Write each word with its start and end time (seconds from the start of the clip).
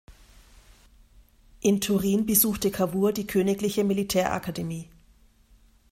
In 1.59 1.79
Turin 1.79 2.25
besuchte 2.25 2.71
Cavour 2.71 3.13
die 3.13 3.27
königliche 3.27 3.83
Militärakademie. 3.83 4.89